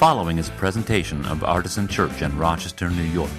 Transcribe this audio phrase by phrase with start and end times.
[0.00, 3.30] following is a presentation of Artisan Church in Rochester, New York.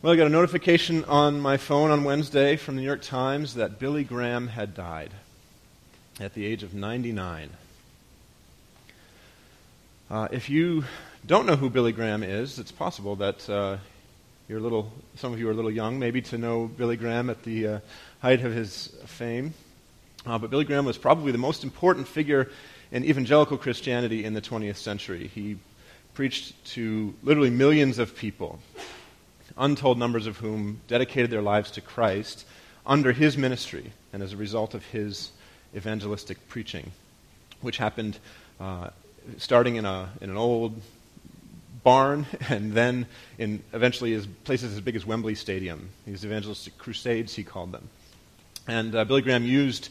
[0.00, 3.54] Well, I got a notification on my phone on Wednesday from the New York Times
[3.54, 5.10] that Billy Graham had died
[6.20, 7.50] at the age of 99.
[10.08, 10.84] Uh, if you
[11.26, 13.78] don't know who Billy Graham is, it's possible that uh,
[14.48, 17.42] you're little, some of you are a little young, maybe to know Billy Graham at
[17.42, 17.80] the uh,
[18.22, 19.54] height of his fame.
[20.28, 22.50] Uh, but Billy Graham was probably the most important figure
[22.92, 25.26] in evangelical Christianity in the 20th century.
[25.26, 25.56] He
[26.12, 28.58] preached to literally millions of people
[29.56, 32.44] untold numbers of whom dedicated their lives to Christ
[32.86, 35.30] under his ministry and as a result of his
[35.74, 36.92] evangelistic preaching,
[37.62, 38.18] which happened
[38.60, 38.90] uh,
[39.38, 40.78] starting in, a, in an old
[41.82, 43.06] barn and then
[43.38, 45.88] in eventually is places as big as Wembley Stadium.
[46.06, 47.88] These evangelistic crusades, he called them.
[48.66, 49.88] And uh, Billy Graham used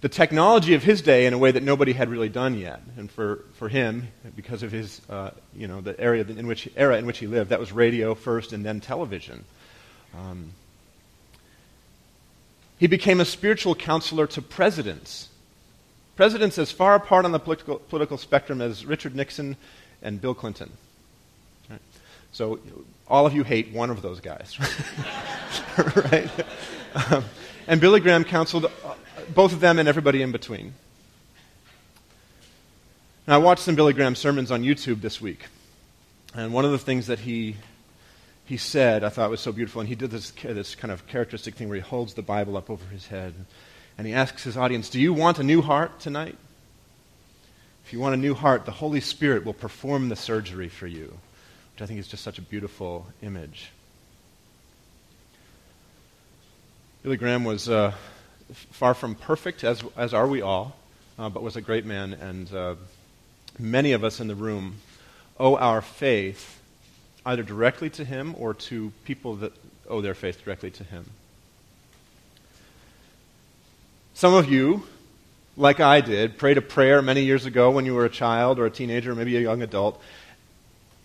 [0.00, 2.80] the technology of his day in a way that nobody had really done yet.
[2.96, 6.96] And for, for him, because of his, uh, you know, the area in which, era
[6.96, 9.44] in which he lived, that was radio first and then television.
[10.16, 10.52] Um,
[12.78, 15.28] he became a spiritual counselor to presidents.
[16.16, 19.56] Presidents as far apart on the political, political spectrum as Richard Nixon
[20.00, 20.70] and Bill Clinton.
[21.68, 21.80] Right?
[22.32, 22.58] So
[23.10, 24.56] all of you hate one of those guys,
[25.96, 26.30] right?
[27.10, 27.24] Um,
[27.66, 28.70] and Billy Graham counseled
[29.34, 30.74] both of them and everybody in between.
[33.26, 35.46] Now, I watched some Billy Graham sermons on YouTube this week.
[36.34, 37.56] And one of the things that he,
[38.44, 41.54] he said I thought was so beautiful, and he did this, this kind of characteristic
[41.54, 43.34] thing where he holds the Bible up over his head.
[43.98, 46.38] And he asks his audience, Do you want a new heart tonight?
[47.84, 51.18] If you want a new heart, the Holy Spirit will perform the surgery for you,
[51.80, 53.70] which I think is just such a beautiful image.
[57.02, 57.70] Billy Graham was.
[57.70, 57.94] Uh,
[58.52, 60.76] far from perfect, as, as are we all,
[61.18, 62.12] uh, but was a great man.
[62.12, 62.74] And uh,
[63.58, 64.76] many of us in the room
[65.38, 66.60] owe our faith
[67.24, 69.54] either directly to him or to people that
[69.88, 71.06] owe their faith directly to him.
[74.12, 74.82] Some of you,
[75.56, 78.66] like I did, prayed a prayer many years ago when you were a child or
[78.66, 79.98] a teenager or maybe a young adult,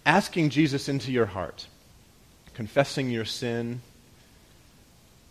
[0.05, 1.67] asking Jesus into your heart,
[2.53, 3.81] confessing your sin,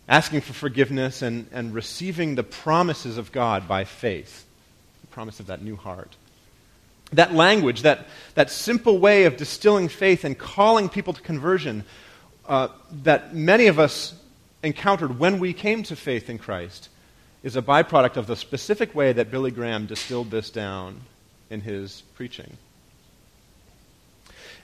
[0.07, 4.45] asking for forgiveness and, and receiving the promises of God by faith,
[5.01, 6.15] the promise of that new heart.
[7.13, 11.83] That language, that, that simple way of distilling faith and calling people to conversion
[12.47, 12.67] uh,
[13.03, 14.13] that many of us
[14.61, 16.89] encountered when we came to faith in Christ
[17.43, 21.01] is a byproduct of the specific way that Billy Graham distilled this down
[21.49, 22.57] in his preaching.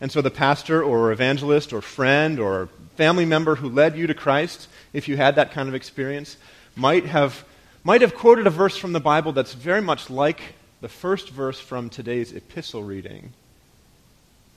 [0.01, 4.15] And so the pastor or evangelist or friend or family member who led you to
[4.15, 6.37] Christ if you had that kind of experience,
[6.75, 7.45] might have,
[7.83, 10.41] might have quoted a verse from the Bible that's very much like
[10.81, 13.31] the first verse from today's epistle reading.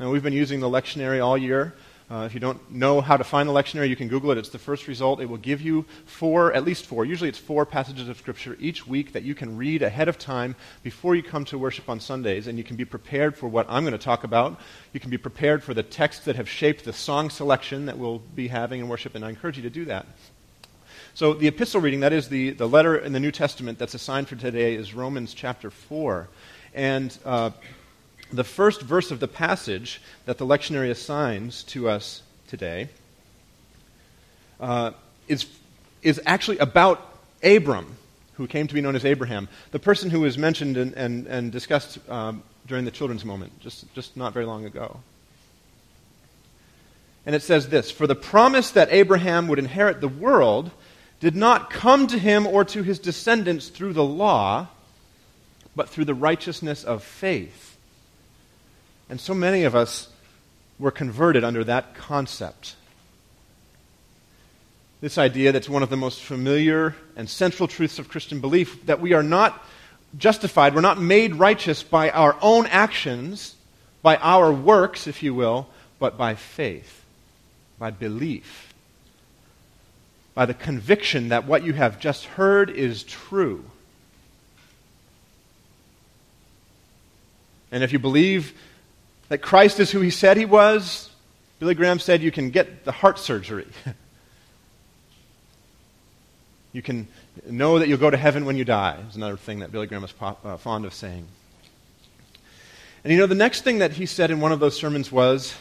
[0.00, 1.74] Now, we've been using the lectionary all year.
[2.10, 4.36] Uh, if you don't know how to find the lectionary, you can Google it.
[4.36, 5.20] It's the first result.
[5.20, 8.86] It will give you four, at least four, usually it's four passages of Scripture each
[8.86, 12.46] week that you can read ahead of time before you come to worship on Sundays,
[12.46, 14.60] and you can be prepared for what I'm going to talk about.
[14.92, 18.18] You can be prepared for the texts that have shaped the song selection that we'll
[18.18, 20.06] be having in worship, and I encourage you to do that.
[21.14, 24.28] So, the epistle reading, that is the, the letter in the New Testament that's assigned
[24.28, 26.28] for today, is Romans chapter 4.
[26.74, 27.50] And uh,
[28.32, 32.88] the first verse of the passage that the lectionary assigns to us today
[34.60, 34.92] uh,
[35.28, 35.46] is,
[36.02, 37.96] is actually about Abram,
[38.34, 41.52] who came to be known as Abraham, the person who was mentioned and, and, and
[41.52, 45.00] discussed um, during the children's moment, just, just not very long ago.
[47.26, 50.70] And it says this For the promise that Abraham would inherit the world
[51.20, 54.68] did not come to him or to his descendants through the law,
[55.74, 57.73] but through the righteousness of faith.
[59.08, 60.08] And so many of us
[60.78, 62.76] were converted under that concept.
[65.00, 69.00] This idea that's one of the most familiar and central truths of Christian belief that
[69.00, 69.62] we are not
[70.16, 73.54] justified, we're not made righteous by our own actions,
[74.02, 75.68] by our works, if you will,
[75.98, 77.04] but by faith,
[77.78, 78.72] by belief,
[80.34, 83.64] by the conviction that what you have just heard is true.
[87.70, 88.54] And if you believe
[89.28, 91.10] that Christ is who he said he was,
[91.58, 93.66] Billy Graham said you can get the heart surgery.
[96.72, 97.08] you can
[97.48, 100.02] know that you'll go to heaven when you die, is another thing that Billy Graham
[100.02, 101.26] was po- uh, fond of saying.
[103.02, 105.54] And you know, the next thing that he said in one of those sermons was,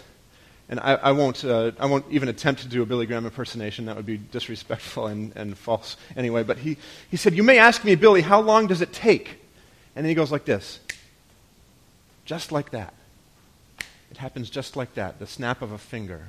[0.70, 3.86] and I, I won't, uh, I won't even attempt to do a Billy Graham impersonation,
[3.86, 6.78] that would be disrespectful and, and false anyway, but he,
[7.12, 9.40] he said, You may ask me, Billy, how long does it take
[9.96, 10.80] And then he goes like this.
[12.26, 12.94] Just like that.
[14.14, 16.28] It happens just like that, the snap of a finger.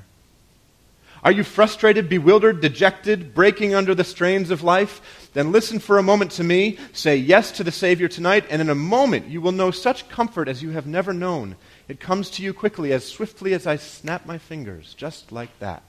[1.23, 5.29] Are you frustrated, bewildered, dejected, breaking under the strains of life?
[5.35, 6.79] Then listen for a moment to me.
[6.95, 10.49] Say yes to the Savior tonight, and in a moment you will know such comfort
[10.49, 11.57] as you have never known.
[11.87, 15.83] It comes to you quickly, as swiftly as I snap my fingers, just like that.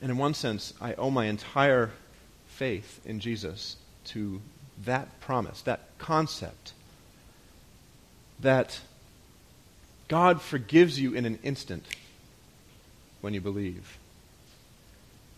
[0.00, 1.90] And in one sense, I owe my entire
[2.46, 4.40] faith in Jesus to
[4.86, 6.72] that promise, that concept
[8.42, 8.80] that
[10.08, 11.84] God forgives you in an instant
[13.20, 13.98] when you believe,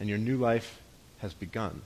[0.00, 0.80] and your new life
[1.18, 1.82] has begun.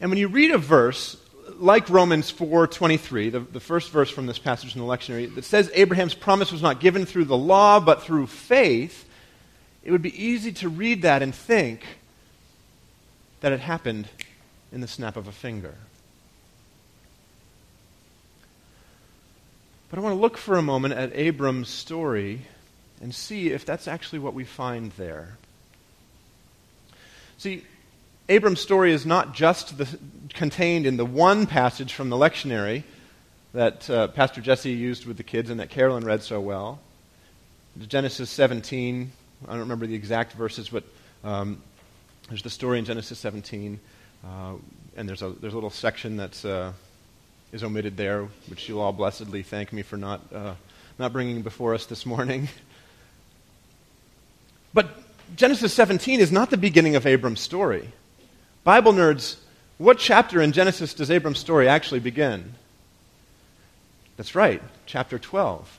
[0.00, 1.16] And when you read a verse
[1.58, 5.70] like Romans 4:23, the, the first verse from this passage in the lectionary, that says
[5.74, 9.08] Abraham's promise was not given through the law but through faith,
[9.82, 11.84] it would be easy to read that and think
[13.40, 14.08] that it happened
[14.72, 15.74] in the snap of a finger.
[19.88, 22.42] But I want to look for a moment at Abram's story
[23.00, 25.36] and see if that's actually what we find there.
[27.38, 27.64] See,
[28.28, 29.86] Abram's story is not just the,
[30.34, 32.82] contained in the one passage from the lectionary
[33.52, 36.80] that uh, Pastor Jesse used with the kids and that Carolyn read so well.
[37.86, 39.12] Genesis 17,
[39.46, 40.82] I don't remember the exact verses, but
[41.22, 41.62] um,
[42.28, 43.78] there's the story in Genesis 17,
[44.24, 44.54] uh,
[44.96, 46.44] and there's a, there's a little section that's.
[46.44, 46.72] Uh,
[47.56, 50.52] is omitted there, which you'll all blessedly thank me for not, uh,
[50.98, 52.48] not bringing before us this morning.
[54.74, 54.90] But
[55.36, 57.88] Genesis 17 is not the beginning of Abram's story.
[58.62, 59.36] Bible nerds,
[59.78, 62.52] what chapter in Genesis does Abram's story actually begin?
[64.18, 65.78] That's right, chapter 12.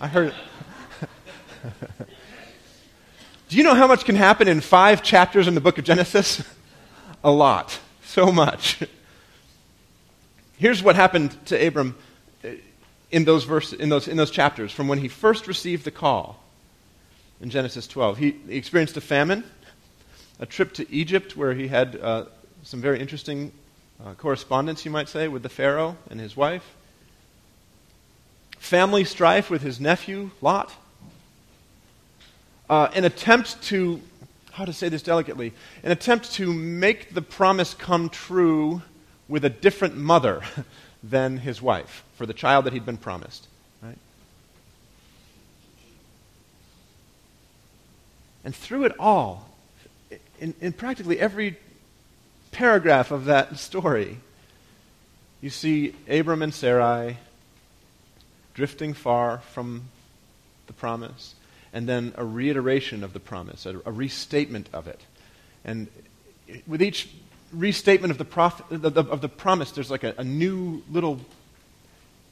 [0.00, 0.34] I heard.
[3.50, 6.42] Do you know how much can happen in five chapters in the book of Genesis?
[7.22, 7.78] A lot.
[8.06, 8.82] So much.
[10.64, 11.94] Here's what happened to Abram
[12.42, 12.48] uh,
[13.10, 16.42] in those, verse, in, those, in those chapters from when he first received the call
[17.42, 18.16] in Genesis 12.
[18.16, 19.44] He, he experienced a famine,
[20.40, 22.24] a trip to Egypt where he had uh,
[22.62, 23.52] some very interesting
[24.02, 26.74] uh, correspondence, you might say, with the Pharaoh and his wife,
[28.58, 30.72] family strife with his nephew, Lot,
[32.70, 34.00] uh, an attempt to,
[34.52, 35.52] how to say this delicately,
[35.82, 38.80] an attempt to make the promise come true
[39.28, 40.42] with a different mother
[41.02, 43.46] than his wife for the child that he'd been promised.
[43.82, 43.98] Right?
[48.44, 49.48] And through it all,
[50.40, 51.56] in, in practically every
[52.52, 54.18] paragraph of that story,
[55.40, 57.18] you see Abram and Sarai
[58.54, 59.82] drifting far from
[60.66, 61.34] the promise,
[61.72, 65.00] and then a reiteration of the promise, a, a restatement of it.
[65.64, 65.88] And
[66.66, 67.08] with each
[67.54, 71.20] restatement of the, of the promise, there's like a, a new little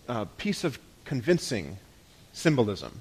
[0.08, 1.78] uh, piece of convincing
[2.32, 3.00] symbolism.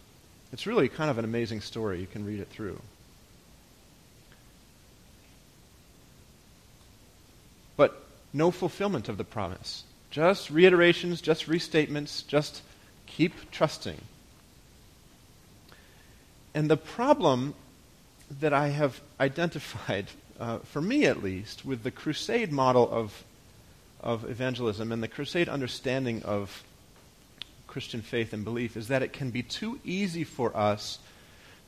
[0.53, 1.99] It's really kind of an amazing story.
[1.99, 2.81] You can read it through.
[7.77, 8.03] But
[8.33, 9.83] no fulfillment of the promise.
[10.09, 12.61] Just reiterations, just restatements, just
[13.05, 14.01] keep trusting.
[16.53, 17.53] And the problem
[18.39, 20.07] that I have identified
[20.41, 23.23] uh, for me at least, with the crusade model of,
[24.01, 26.63] of evangelism and the crusade understanding of
[27.67, 30.97] Christian faith and belief is that it can be too easy for us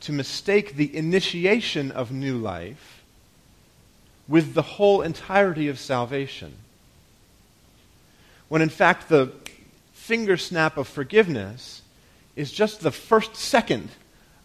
[0.01, 3.03] to mistake the initiation of new life
[4.27, 6.53] with the whole entirety of salvation.
[8.49, 9.31] When in fact, the
[9.93, 11.83] finger snap of forgiveness
[12.35, 13.89] is just the first second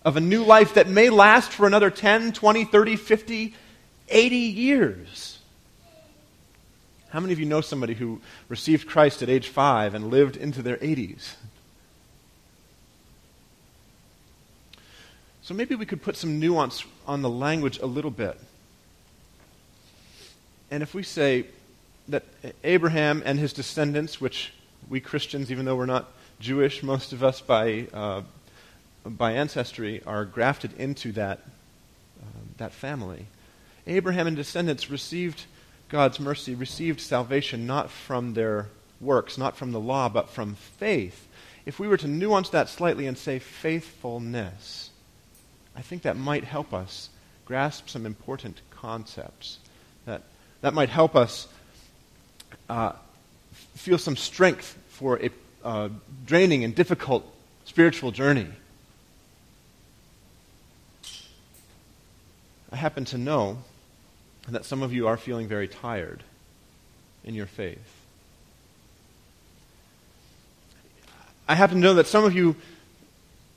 [0.05, 3.55] of a new life that may last for another 10, 20, 30, 50,
[4.09, 5.39] 80 years.
[7.11, 10.63] How many of you know somebody who received Christ at age 5 and lived into
[10.63, 11.35] their 80s?
[15.43, 18.39] So maybe we could put some nuance on the language a little bit.
[20.71, 21.47] And if we say
[22.09, 22.25] that
[22.65, 24.53] Abraham and his descendants, which
[24.91, 28.23] we Christians, even though we're not Jewish, most of us by, uh,
[29.07, 31.39] by ancestry, are grafted into that,
[32.21, 33.27] uh, that family.
[33.89, 35.45] Abraham and descendants received
[35.89, 38.69] God's mercy, received salvation not from their
[39.01, 41.27] works, not from the law, but from faith.
[41.65, 44.91] If we were to nuance that slightly and say faithfulness,
[45.75, 47.09] I think that might help us
[47.45, 49.59] grasp some important concepts.
[50.05, 50.23] That,
[50.61, 51.49] that might help us
[52.69, 52.93] uh,
[53.75, 55.31] feel some strength for a
[55.65, 55.89] uh,
[56.27, 57.25] draining and difficult
[57.65, 58.49] spiritual journey.
[62.71, 63.59] I happen to know
[64.49, 66.23] and that some of you are feeling very tired
[67.23, 67.95] in your faith.
[71.47, 72.57] I happen to know that some of you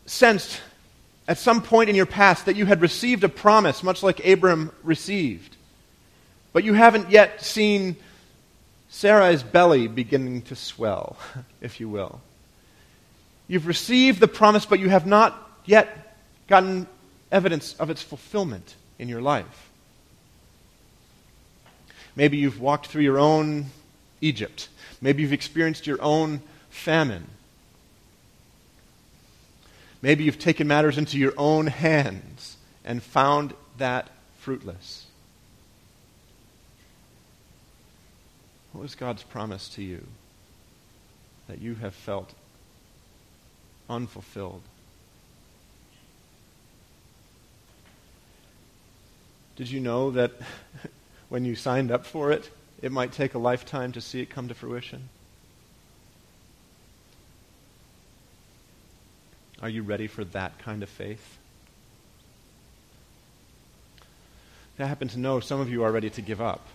[0.05, 0.59] sensed
[1.29, 4.69] at some point in your past that you had received a promise, much like Abram
[4.83, 5.55] received,
[6.51, 7.95] but you haven't yet seen
[8.89, 11.15] Sarai's belly beginning to swell,
[11.61, 12.19] if you will.
[13.47, 16.17] You've received the promise, but you have not yet
[16.49, 16.85] gotten
[17.31, 19.70] evidence of its fulfillment in your life.
[22.21, 23.65] Maybe you've walked through your own
[24.21, 24.69] Egypt.
[25.01, 27.25] Maybe you've experienced your own famine.
[30.03, 35.07] Maybe you've taken matters into your own hands and found that fruitless.
[38.73, 40.05] What was God's promise to you
[41.47, 42.35] that you have felt
[43.89, 44.61] unfulfilled?
[49.55, 50.33] Did you know that
[51.31, 52.49] when you signed up for it,
[52.81, 55.07] it might take a lifetime to see it come to fruition?
[59.61, 61.37] Are you ready for that kind of faith?
[64.77, 66.67] I happen to know some of you are ready to give up.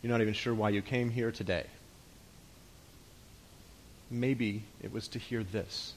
[0.00, 1.66] You're not even sure why you came here today.
[4.10, 5.92] Maybe it was to hear this.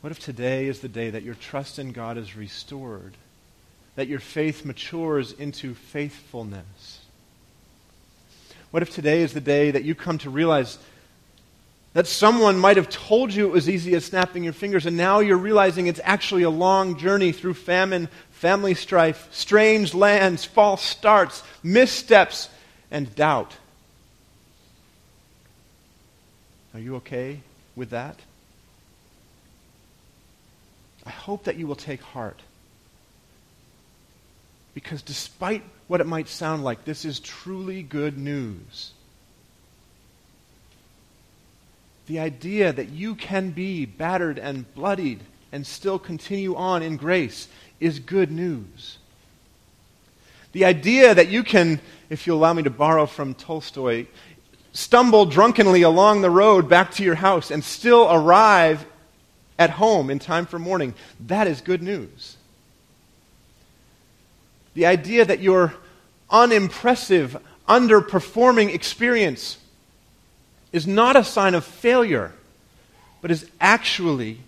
[0.00, 3.12] What if today is the day that your trust in God is restored,
[3.96, 7.00] that your faith matures into faithfulness?
[8.70, 10.78] What if today is the day that you come to realize
[11.92, 15.18] that someone might have told you it was easy as snapping your fingers, and now
[15.18, 21.42] you're realizing it's actually a long journey through famine, family strife, strange lands, false starts,
[21.62, 22.48] missteps,
[22.90, 23.56] and doubt.
[26.72, 27.40] Are you okay
[27.74, 28.16] with that?
[31.06, 32.40] I hope that you will take heart.
[34.74, 38.92] Because despite what it might sound like, this is truly good news.
[42.06, 45.20] The idea that you can be battered and bloodied
[45.52, 47.48] and still continue on in grace
[47.80, 48.98] is good news.
[50.52, 54.06] The idea that you can, if you allow me to borrow from Tolstoy,
[54.72, 58.84] stumble drunkenly along the road back to your house and still arrive
[59.60, 60.94] at home in time for morning,
[61.26, 62.38] that is good news.
[64.72, 65.74] The idea that your
[66.30, 67.36] unimpressive,
[67.68, 69.58] underperforming experience
[70.72, 72.32] is not a sign of failure,
[73.20, 74.40] but is actually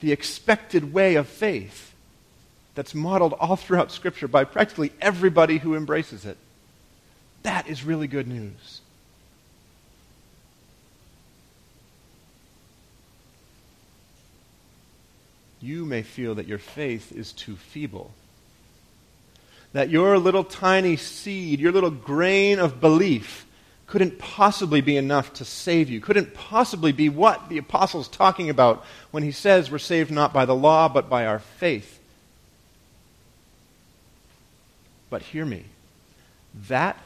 [0.00, 1.92] the expected way of faith
[2.74, 6.38] that's modeled all throughout Scripture by practically everybody who embraces it.
[7.42, 8.80] That is really good news.
[15.64, 18.12] You may feel that your faith is too feeble.
[19.72, 23.46] That your little tiny seed, your little grain of belief,
[23.86, 28.84] couldn't possibly be enough to save you, couldn't possibly be what the apostle's talking about
[29.10, 31.98] when he says we're saved not by the law, but by our faith.
[35.08, 35.64] But hear me.
[36.68, 36.98] That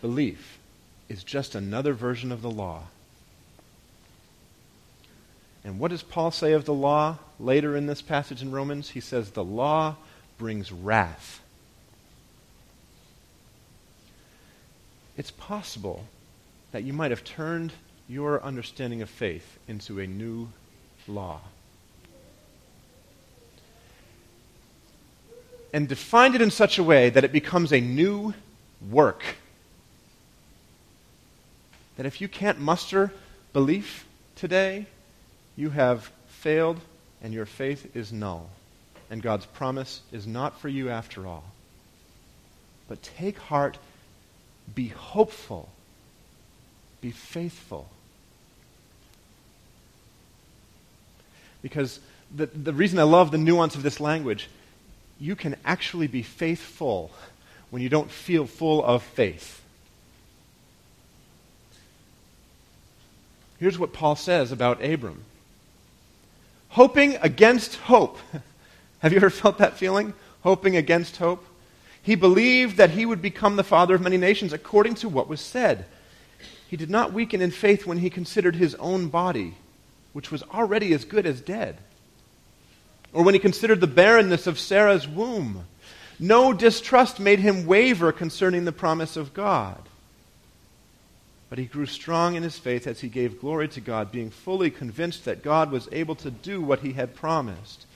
[0.00, 0.58] belief
[1.08, 2.84] is just another version of the law.
[5.64, 8.90] And what does Paul say of the law later in this passage in Romans?
[8.90, 9.96] He says, The law
[10.36, 11.40] brings wrath.
[15.16, 16.04] it's possible
[16.72, 17.72] that you might have turned
[18.08, 20.48] your understanding of faith into a new
[21.06, 21.40] law.
[25.72, 28.34] And defined it in such a way that it becomes a new
[28.90, 29.22] work.
[31.96, 33.12] That if you can't muster
[33.52, 34.04] belief
[34.36, 34.86] today,
[35.56, 36.80] you have failed
[37.22, 38.50] and your faith is null.
[39.10, 41.44] And God's promise is not for you after all.
[42.88, 43.78] But take heart
[44.74, 45.68] be hopeful.
[47.00, 47.88] Be faithful.
[51.62, 52.00] Because
[52.34, 54.48] the, the reason I love the nuance of this language,
[55.20, 57.10] you can actually be faithful
[57.70, 59.62] when you don't feel full of faith.
[63.58, 65.24] Here's what Paul says about Abram
[66.74, 68.18] hoping against hope.
[68.98, 70.12] Have you ever felt that feeling?
[70.42, 71.44] Hoping against hope?
[72.02, 75.40] He believed that he would become the father of many nations according to what was
[75.40, 75.86] said.
[76.68, 79.54] He did not weaken in faith when he considered his own body,
[80.12, 81.76] which was already as good as dead,
[83.12, 85.66] or when he considered the barrenness of Sarah's womb.
[86.18, 89.80] No distrust made him waver concerning the promise of God.
[91.54, 94.72] But he grew strong in his faith as he gave glory to God, being fully
[94.72, 97.86] convinced that God was able to do what he had promised.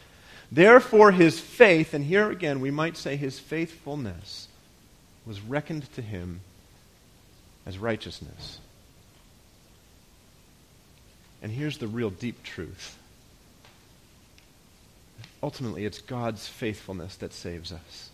[0.53, 4.47] Therefore, his faith, and here again we might say his faithfulness,
[5.27, 6.38] was reckoned to him
[7.67, 8.61] as righteousness.
[11.43, 12.97] And here's the real deep truth.
[15.43, 18.11] Ultimately, it's God's faithfulness that saves us.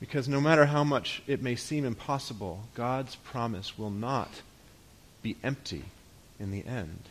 [0.00, 4.40] Because no matter how much it may seem impossible, God's promise will not
[5.22, 5.84] be empty
[6.40, 7.02] in the end,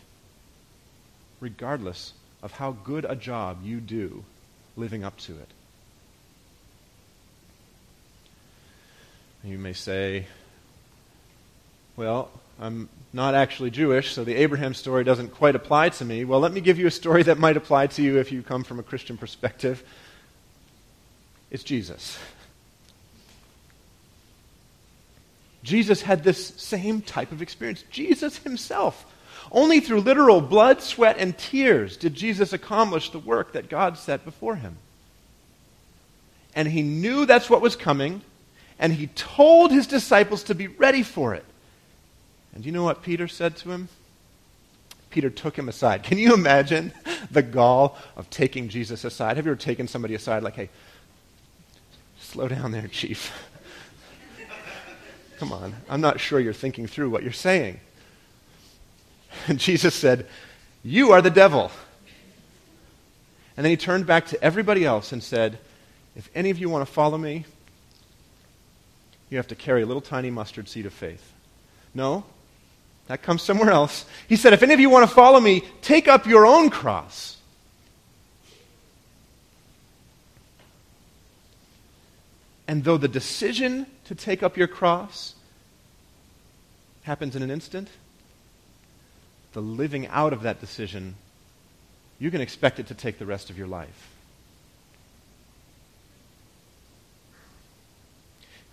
[1.39, 4.23] regardless of how good a job you do
[4.75, 5.49] living up to it.
[9.43, 10.25] You may say,
[11.95, 16.25] well, I'm not actually Jewish, so the Abraham story doesn't quite apply to me.
[16.25, 18.63] Well, let me give you a story that might apply to you if you come
[18.63, 19.83] from a Christian perspective.
[21.51, 22.17] It's Jesus.
[25.69, 27.83] Jesus had this same type of experience.
[27.91, 29.05] Jesus himself.
[29.51, 34.25] Only through literal blood, sweat, and tears did Jesus accomplish the work that God set
[34.25, 34.77] before him.
[36.55, 38.21] And he knew that's what was coming,
[38.79, 41.45] and he told his disciples to be ready for it.
[42.53, 43.89] And you know what Peter said to him?
[45.11, 46.03] Peter took him aside.
[46.03, 46.93] Can you imagine
[47.31, 49.37] the gall of taking Jesus aside?
[49.37, 50.69] Have you ever taken somebody aside like, hey,
[52.19, 53.31] slow down there, chief?
[55.39, 57.79] Come on, I'm not sure you're thinking through what you're saying.
[59.47, 60.27] And Jesus said,
[60.83, 61.71] You are the devil.
[63.55, 65.57] And then he turned back to everybody else and said,
[66.15, 67.45] If any of you want to follow me,
[69.29, 71.31] you have to carry a little tiny mustard seed of faith.
[71.93, 72.25] No,
[73.07, 74.05] that comes somewhere else.
[74.27, 77.37] He said, If any of you want to follow me, take up your own cross.
[82.67, 85.35] And though the decision to take up your cross
[87.03, 87.87] happens in an instant,
[89.53, 91.13] the living out of that decision,
[92.17, 94.09] you can expect it to take the rest of your life.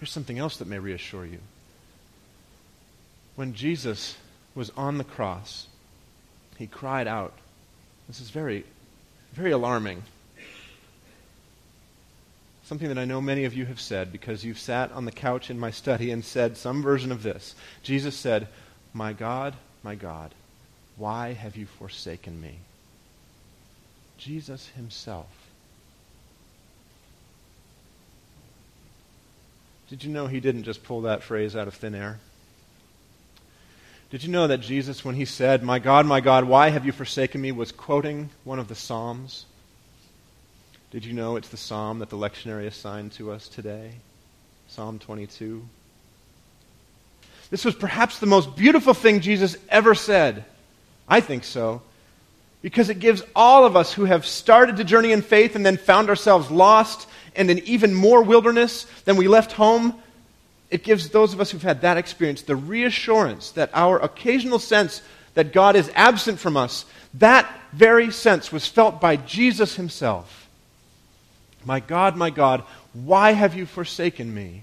[0.00, 1.40] Here's something else that may reassure you.
[3.34, 4.16] When Jesus
[4.54, 5.66] was on the cross,
[6.56, 7.34] he cried out.
[8.08, 8.64] This is very,
[9.34, 10.02] very alarming.
[12.66, 15.50] Something that I know many of you have said because you've sat on the couch
[15.50, 17.54] in my study and said some version of this.
[17.84, 18.48] Jesus said,
[18.92, 20.34] My God, my God,
[20.96, 22.58] why have you forsaken me?
[24.18, 25.28] Jesus himself.
[29.88, 32.18] Did you know he didn't just pull that phrase out of thin air?
[34.10, 36.90] Did you know that Jesus, when he said, My God, my God, why have you
[36.90, 39.44] forsaken me, was quoting one of the Psalms?
[40.96, 43.90] Did you know it's the psalm that the lectionary assigned to us today?
[44.68, 45.62] Psalm 22.
[47.50, 50.46] This was perhaps the most beautiful thing Jesus ever said.
[51.06, 51.82] I think so.
[52.62, 55.76] Because it gives all of us who have started to journey in faith and then
[55.76, 60.00] found ourselves lost and in even more wilderness than we left home,
[60.70, 65.02] it gives those of us who've had that experience the reassurance that our occasional sense
[65.34, 70.44] that God is absent from us, that very sense was felt by Jesus himself.
[71.66, 74.62] My God, my God, why have you forsaken me?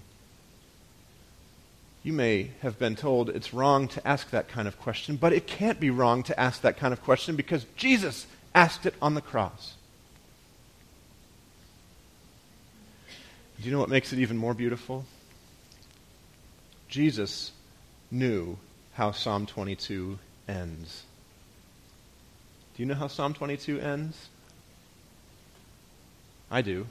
[2.01, 5.45] You may have been told it's wrong to ask that kind of question, but it
[5.45, 9.21] can't be wrong to ask that kind of question because Jesus asked it on the
[9.21, 9.75] cross.
[13.59, 15.05] Do you know what makes it even more beautiful?
[16.87, 17.51] Jesus
[18.11, 18.57] knew
[18.93, 21.03] how Psalm 22 ends.
[22.75, 24.29] Do you know how Psalm 22 ends?
[26.53, 26.85] I do.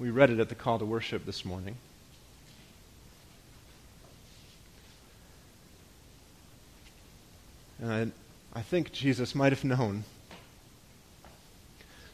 [0.00, 1.76] We read it at the call to worship this morning.
[7.80, 8.12] And
[8.52, 10.02] I, I think Jesus might have known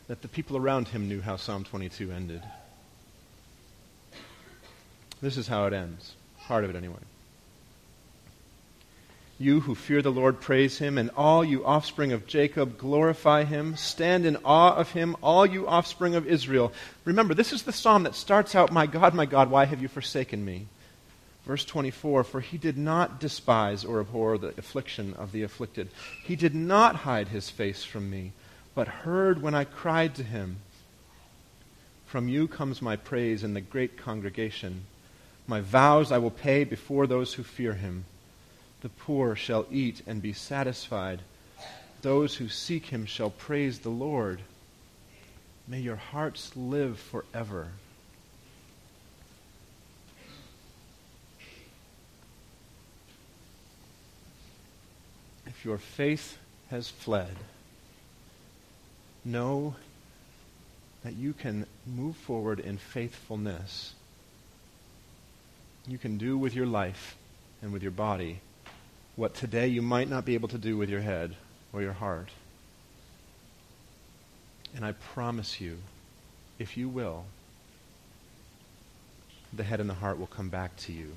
[0.09, 2.43] that the people around him knew how Psalm 22 ended.
[5.23, 6.17] This is how it ends.
[6.41, 7.01] Part of it, anyway.
[9.39, 13.77] You who fear the Lord, praise him, and all you offspring of Jacob, glorify him.
[13.77, 16.73] Stand in awe of him, all you offspring of Israel.
[17.05, 19.89] Remember, this is the psalm that starts out, My God, my God, why have you
[19.89, 20.69] forsaken me?
[21.45, 25.89] Verse 24 For he did not despise or abhor the affliction of the afflicted.
[26.25, 28.33] He did not hide his face from me,
[28.75, 30.57] but heard when I cried to him.
[32.07, 34.85] From you comes my praise in the great congregation.
[35.47, 38.07] My vows I will pay before those who fear him.
[38.81, 41.23] The poor shall eat and be satisfied.
[42.03, 44.41] Those who seek him shall praise the Lord.
[45.67, 47.69] May your hearts live forever.
[55.47, 56.39] If your faith
[56.71, 57.37] has fled,
[59.25, 59.75] know
[61.03, 63.95] that you can move forward in faithfulness.
[65.89, 67.17] You can do with your life
[67.63, 68.41] and with your body
[69.17, 71.35] what today you might not be able to do with your head
[71.73, 72.29] or your heart.
[74.75, 75.79] And I promise you,
[76.59, 77.25] if you will,
[79.53, 81.13] the head and the heart will come back to you.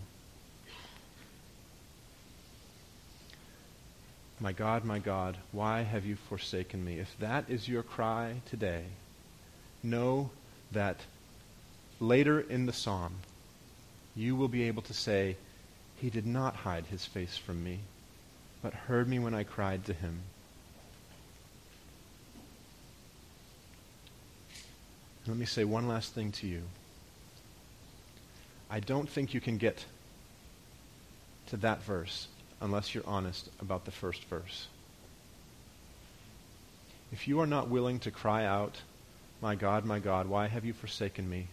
[4.40, 7.00] My God, my God, why have you forsaken me?
[7.00, 8.86] If that is your cry today,
[9.84, 10.30] know
[10.72, 11.02] that
[12.00, 13.16] later in the psalm,
[14.16, 15.36] you will be able to say,
[16.00, 17.80] He did not hide his face from me,
[18.62, 20.22] but heard me when I cried to him.
[25.28, 26.62] Let me say one last thing to you.
[28.70, 29.86] I don't think you can get
[31.48, 32.28] to that verse
[32.62, 34.68] unless you're honest about the first verse.
[37.12, 38.82] If you are not willing to cry out,
[39.42, 41.48] My God, my God, why have you forsaken me?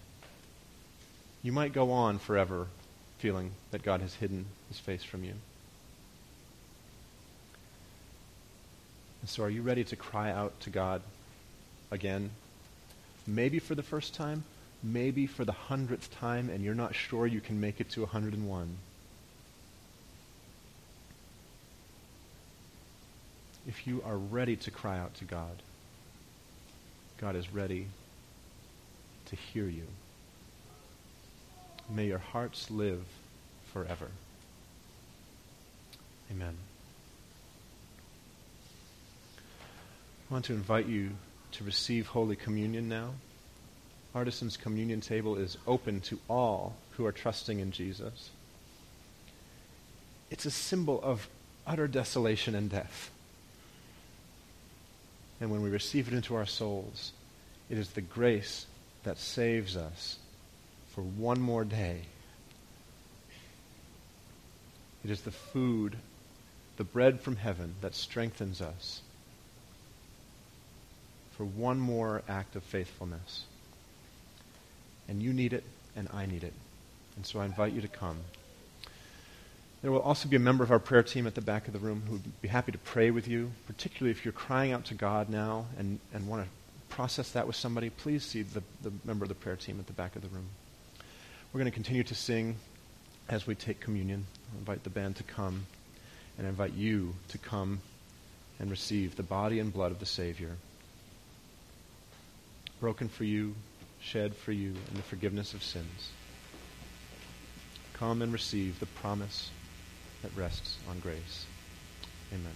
[1.42, 2.68] You might go on forever
[3.18, 5.34] feeling that God has hidden his face from you.
[9.22, 11.02] And so, are you ready to cry out to God
[11.90, 12.30] again?
[13.26, 14.44] Maybe for the first time,
[14.82, 18.76] maybe for the hundredth time, and you're not sure you can make it to 101.
[23.66, 25.62] if you are ready to cry out to God,
[27.18, 27.86] God is ready
[29.26, 29.86] to hear you.
[31.88, 33.04] May your hearts live
[33.72, 34.08] forever.
[36.30, 36.56] Amen.
[40.28, 41.10] I want to invite you
[41.52, 43.10] to receive Holy Communion now.
[44.14, 48.30] Artisan's communion table is open to all who are trusting in Jesus.
[50.30, 51.28] It's a symbol of
[51.66, 53.10] utter desolation and death.
[55.40, 57.12] And when we receive it into our souls,
[57.70, 58.66] it is the grace
[59.04, 60.18] that saves us
[60.96, 62.00] for one more day.
[65.04, 65.96] It is the food,
[66.78, 69.02] the bread from heaven that strengthens us
[71.36, 73.44] for one more act of faithfulness.
[75.06, 76.54] And you need it, and I need it.
[77.16, 78.16] And so I invite you to come.
[79.82, 81.78] There will also be a member of our prayer team at the back of the
[81.78, 84.94] room who would be happy to pray with you, particularly if you're crying out to
[84.94, 86.48] God now and, and want to
[86.88, 87.90] process that with somebody.
[87.90, 90.46] Please see the, the member of the prayer team at the back of the room.
[91.56, 92.56] We're going to continue to sing
[93.30, 94.26] as we take communion.
[94.52, 95.64] I'll invite the band to come
[96.36, 97.80] and I invite you to come
[98.60, 100.50] and receive the body and blood of the Savior.
[102.78, 103.54] Broken for you,
[104.02, 106.10] shed for you, and the forgiveness of sins.
[107.94, 109.48] Come and receive the promise
[110.20, 111.46] that rests on grace.
[112.34, 112.52] Amen.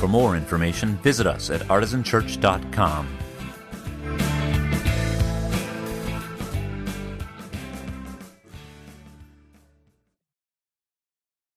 [0.00, 3.18] For more information, visit us at artisanchurch.com